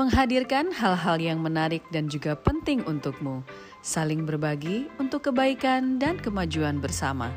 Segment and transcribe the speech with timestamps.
[0.00, 3.44] menghadirkan hal-hal yang menarik dan juga penting untukmu,
[3.84, 7.28] saling berbagi untuk kebaikan dan kemajuan bersama,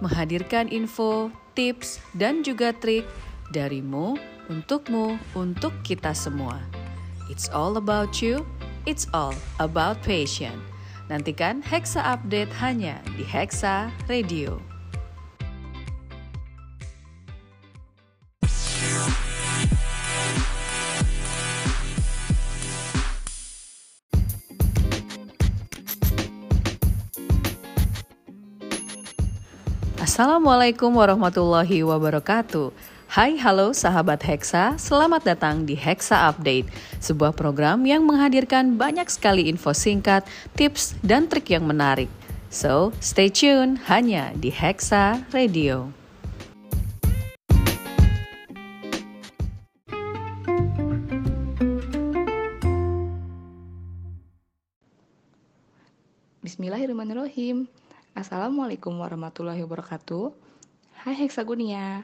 [0.00, 3.04] menghadirkan info, tips, dan juga trik
[3.52, 4.16] darimu,
[4.48, 6.56] untukmu, untuk kita semua.
[7.28, 8.48] It's all about you,
[8.88, 10.56] it's all about passion.
[11.12, 14.69] Nantikan Hexa Update hanya di Hexa Radio.
[30.10, 32.74] Assalamualaikum warahmatullahi wabarakatuh.
[33.06, 36.66] Hai halo sahabat Hexa, selamat datang di Hexa Update,
[36.98, 40.26] sebuah program yang menghadirkan banyak sekali info singkat,
[40.58, 42.10] tips, dan trik yang menarik.
[42.50, 45.94] So, stay tune hanya di Hexa Radio.
[56.42, 57.70] Bismillahirrahmanirrahim.
[58.10, 60.34] Assalamualaikum warahmatullahi wabarakatuh.
[61.06, 62.02] Hai Hexagonia.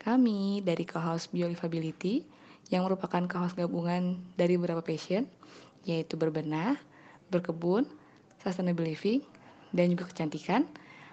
[0.00, 2.24] Kami dari co-house Biolifability
[2.72, 5.28] yang merupakan co-house gabungan dari beberapa passion
[5.84, 6.80] yaitu berbenah,
[7.28, 7.84] berkebun,
[8.40, 9.20] sustainable living,
[9.76, 10.64] dan juga kecantikan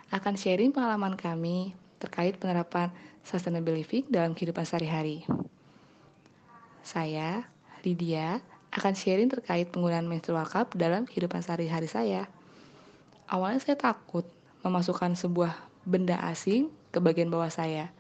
[0.07, 2.95] akan sharing pengalaman kami terkait penerapan
[3.27, 5.27] sustainable living dalam kehidupan sehari-hari.
[6.79, 7.43] Saya,
[7.83, 8.39] Lydia,
[8.71, 12.23] akan sharing terkait penggunaan menstrual cup dalam kehidupan sehari-hari saya.
[13.29, 14.25] Awalnya saya takut
[14.65, 15.53] memasukkan sebuah
[15.85, 17.93] benda asing ke bagian bawah saya.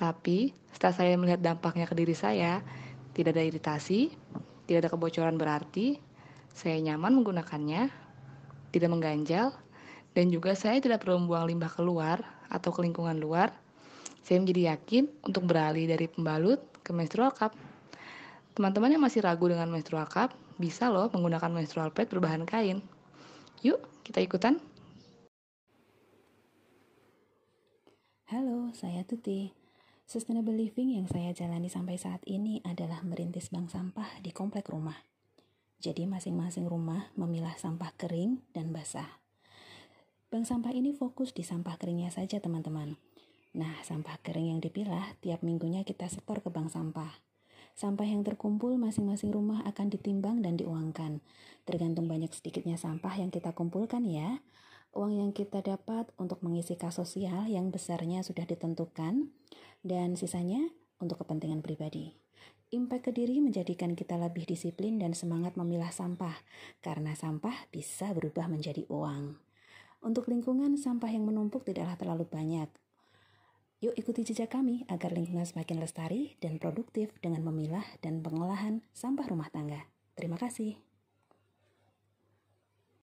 [0.00, 2.64] Tapi setelah saya melihat dampaknya ke diri saya,
[3.12, 4.12] tidak ada iritasi,
[4.64, 6.00] tidak ada kebocoran berarti,
[6.56, 7.92] saya nyaman menggunakannya,
[8.72, 9.52] tidak mengganjal,
[10.16, 13.52] dan juga saya tidak perlu membuang limbah keluar atau ke lingkungan luar.
[14.24, 17.52] Saya menjadi yakin untuk beralih dari pembalut ke menstrual cup.
[18.56, 22.95] Teman-teman yang masih ragu dengan menstrual cup, bisa loh menggunakan menstrual pad berbahan kain.
[23.66, 24.62] Yuk, kita ikutan.
[28.30, 29.50] Halo, saya Tuti.
[30.06, 34.94] Sustainable living yang saya jalani sampai saat ini adalah merintis bank sampah di komplek rumah.
[35.82, 39.18] Jadi masing-masing rumah memilah sampah kering dan basah.
[40.30, 42.94] Bank sampah ini fokus di sampah keringnya saja teman-teman.
[43.58, 47.18] Nah, sampah kering yang dipilah tiap minggunya kita setor ke bank sampah.
[47.76, 51.20] Sampah yang terkumpul masing-masing rumah akan ditimbang dan diuangkan.
[51.68, 54.40] Tergantung banyak sedikitnya sampah yang kita kumpulkan ya.
[54.96, 59.28] Uang yang kita dapat untuk mengisi kas sosial yang besarnya sudah ditentukan
[59.84, 60.72] dan sisanya
[61.04, 62.16] untuk kepentingan pribadi.
[62.72, 66.32] Impact ke diri menjadikan kita lebih disiplin dan semangat memilah sampah
[66.80, 69.36] karena sampah bisa berubah menjadi uang.
[70.00, 72.72] Untuk lingkungan, sampah yang menumpuk tidaklah terlalu banyak,
[73.84, 79.28] Yuk ikuti jejak kami agar lingkungan semakin lestari dan produktif dengan memilah dan pengolahan sampah
[79.28, 79.84] rumah tangga.
[80.16, 80.80] Terima kasih.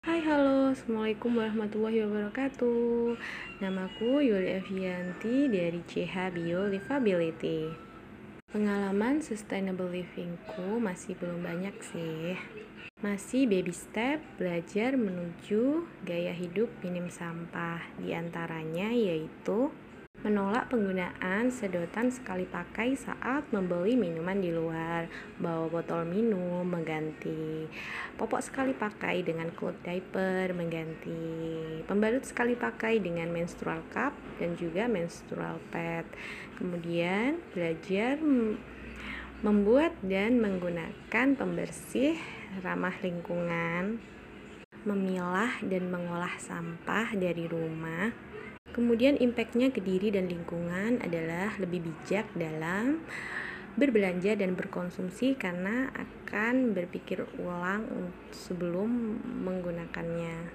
[0.02, 3.14] Hai halo, Assalamualaikum warahmatullahi wabarakatuh
[3.62, 7.70] Namaku Yuli Evianti dari CH Bio Livability
[8.50, 12.34] Pengalaman sustainable livingku masih belum banyak sih
[12.98, 19.70] masih baby step belajar menuju gaya hidup minim sampah Di antaranya yaitu
[20.18, 25.06] Menolak penggunaan sedotan sekali pakai saat membeli minuman di luar,
[25.38, 27.70] bawa botol minum, mengganti.
[28.18, 31.38] Popok sekali pakai dengan cloth diaper, mengganti.
[31.86, 34.10] Pembalut sekali pakai dengan menstrual cup
[34.42, 36.02] dan juga menstrual pad.
[36.58, 38.18] Kemudian belajar
[39.46, 42.18] membuat dan menggunakan pembersih
[42.66, 44.02] ramah lingkungan,
[44.82, 48.10] memilah dan mengolah sampah dari rumah
[48.78, 53.02] Kemudian impactnya ke diri dan lingkungan adalah lebih bijak dalam
[53.74, 57.90] berbelanja dan berkonsumsi karena akan berpikir ulang
[58.30, 60.54] sebelum menggunakannya.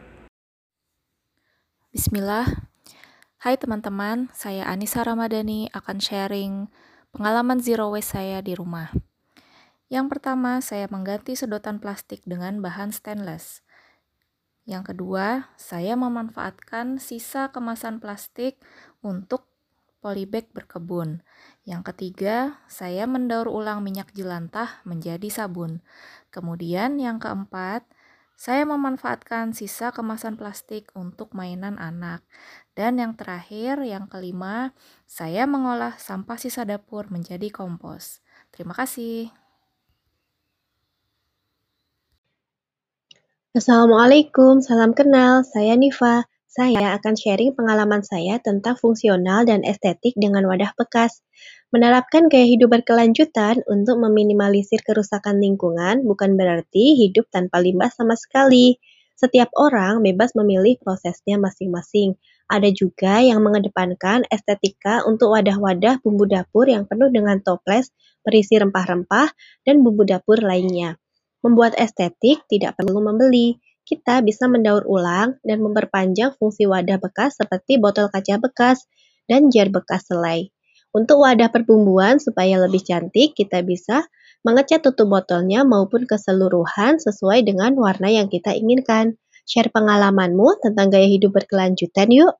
[1.91, 2.47] Bismillah.
[3.43, 6.71] Hai teman-teman, saya Anissa Ramadhani akan sharing
[7.11, 8.87] pengalaman zero waste saya di rumah.
[9.91, 13.62] Yang pertama, saya mengganti sedotan plastik dengan bahan stainless.
[14.63, 18.55] Yang kedua, saya memanfaatkan sisa kemasan plastik
[19.03, 19.51] untuk
[19.99, 21.23] polybag berkebun.
[21.67, 25.83] Yang ketiga, saya mendaur ulang minyak jelantah menjadi sabun.
[26.31, 27.87] Kemudian yang keempat,
[28.39, 32.23] saya memanfaatkan sisa kemasan plastik untuk mainan anak.
[32.75, 34.75] Dan yang terakhir, yang kelima,
[35.07, 38.19] saya mengolah sampah sisa dapur menjadi kompos.
[38.51, 39.42] Terima kasih.
[43.53, 45.45] Assalamualaikum, salam kenal.
[45.45, 46.25] Saya Niva.
[46.49, 51.21] Saya akan sharing pengalaman saya tentang fungsional dan estetik dengan wadah bekas.
[51.69, 58.81] Menerapkan gaya hidup berkelanjutan untuk meminimalisir kerusakan lingkungan bukan berarti hidup tanpa limbah sama sekali.
[59.13, 62.17] Setiap orang bebas memilih prosesnya masing-masing.
[62.49, 67.93] Ada juga yang mengedepankan estetika untuk wadah-wadah bumbu dapur yang penuh dengan toples,
[68.25, 69.29] berisi rempah-rempah,
[69.61, 70.97] dan bumbu dapur lainnya.
[71.43, 73.59] Membuat estetik tidak perlu membeli.
[73.83, 78.87] Kita bisa mendaur ulang dan memperpanjang fungsi wadah bekas seperti botol kaca bekas
[79.27, 80.47] dan jar bekas selai.
[80.95, 84.07] Untuk wadah perbumbuan supaya lebih cantik, kita bisa
[84.47, 89.19] mengecat tutup botolnya maupun keseluruhan sesuai dengan warna yang kita inginkan.
[89.43, 92.39] Share pengalamanmu tentang gaya hidup berkelanjutan yuk.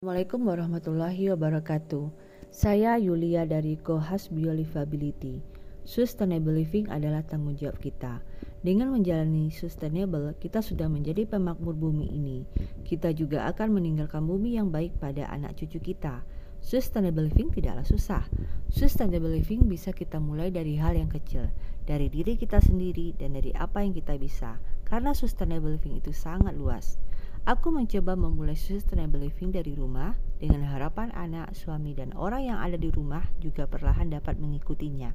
[0.00, 2.04] Assalamualaikum warahmatullahi wabarakatuh.
[2.48, 5.53] Saya Yulia dari Kohas Biolivability.
[5.84, 8.24] Sustainable living adalah tanggung jawab kita.
[8.64, 12.48] Dengan menjalani sustainable, kita sudah menjadi pemakmur bumi ini.
[12.88, 16.24] Kita juga akan meninggalkan bumi yang baik pada anak cucu kita.
[16.64, 18.24] Sustainable living tidaklah susah.
[18.72, 21.52] Sustainable living bisa kita mulai dari hal yang kecil,
[21.84, 24.56] dari diri kita sendiri dan dari apa yang kita bisa.
[24.88, 26.96] Karena sustainable living itu sangat luas.
[27.44, 32.80] Aku mencoba memulai sustainable living dari rumah dengan harapan anak, suami, dan orang yang ada
[32.80, 35.12] di rumah juga perlahan dapat mengikutinya.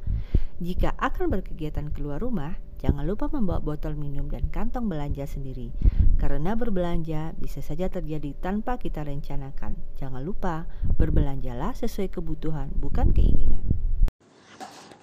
[0.62, 5.74] Jika akan berkegiatan keluar rumah, jangan lupa membawa botol minum dan kantong belanja sendiri.
[6.22, 9.74] Karena berbelanja bisa saja terjadi tanpa kita rencanakan.
[9.98, 10.70] Jangan lupa,
[11.02, 13.69] berbelanjalah sesuai kebutuhan, bukan keinginan.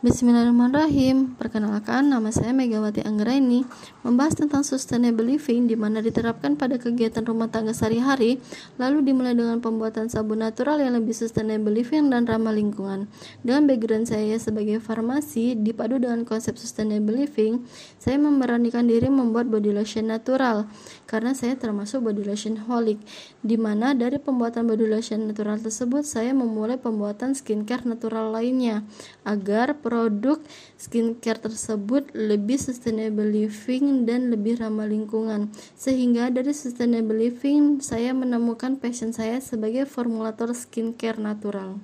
[0.05, 1.41] Bismillahirrahmanirrahim.
[1.41, 3.65] Perkenalkan, nama saya Megawati Anggraini.
[4.05, 8.37] Membahas tentang sustainable living di mana diterapkan pada kegiatan rumah tangga sehari-hari,
[8.77, 13.09] lalu dimulai dengan pembuatan sabun natural yang lebih sustainable living dan ramah lingkungan.
[13.41, 17.65] Dengan background saya sebagai farmasi dipadu dengan konsep sustainable living,
[17.97, 20.69] saya memberanikan diri membuat body lotion natural
[21.09, 23.01] karena saya termasuk body lotion holic,
[23.41, 28.85] di mana dari pembuatan body lotion natural tersebut saya memulai pembuatan skincare natural lainnya
[29.25, 30.43] agar produk
[30.75, 35.55] skincare tersebut lebih sustainable living dan lebih ramah lingkungan.
[35.79, 41.79] Sehingga dari sustainable living saya menemukan passion saya sebagai formulator skincare natural.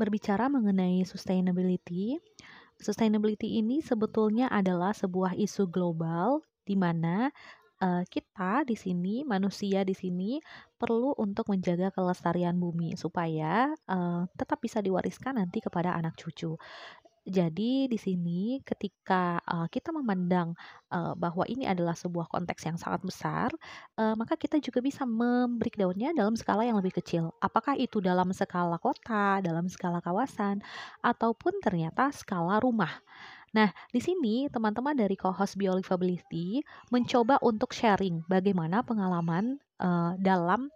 [0.00, 2.16] Berbicara mengenai sustainability,
[2.80, 7.28] sustainability ini sebetulnya adalah sebuah isu global di mana
[7.80, 10.38] uh, kita di sini, manusia di sini
[10.78, 16.54] perlu untuk menjaga kelestarian bumi supaya uh, tetap bisa diwariskan nanti kepada anak cucu.
[17.24, 20.52] Jadi di sini ketika uh, kita memandang
[20.92, 23.48] uh, bahwa ini adalah sebuah konteks yang sangat besar,
[23.96, 27.32] uh, maka kita juga bisa membreakdownnya dalam skala yang lebih kecil.
[27.40, 30.60] Apakah itu dalam skala kota, dalam skala kawasan,
[31.00, 32.92] ataupun ternyata skala rumah.
[33.54, 36.58] Nah, di sini teman-teman dari co-host Biolivability
[36.90, 40.66] mencoba untuk sharing bagaimana pengalaman uh, dalam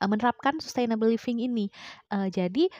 [0.00, 1.66] menerapkan sustainable living ini.
[2.08, 2.70] Uh, jadi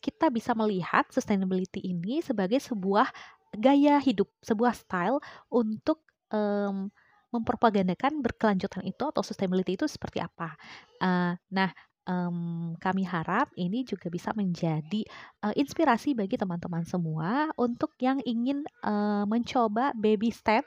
[0.00, 3.08] kita bisa melihat sustainability ini sebagai sebuah
[3.54, 6.02] gaya hidup, sebuah style untuk
[6.34, 6.90] um,
[7.30, 10.54] mempropagandakan berkelanjutan itu atau sustainability itu seperti apa.
[11.02, 11.70] Uh, nah,
[12.08, 15.04] um, kami harap ini juga bisa menjadi
[15.44, 20.64] uh, inspirasi bagi teman-teman semua untuk yang ingin uh, mencoba baby step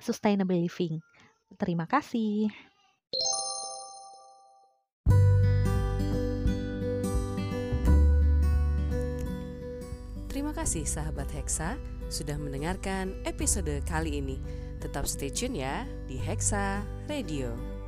[0.00, 1.00] sustainable living.
[1.58, 2.48] Terima kasih.
[10.30, 11.74] Terima kasih sahabat Hexa
[12.10, 14.38] sudah mendengarkan episode kali ini.
[14.80, 17.79] Tetap stay tune ya di Hexa Radio.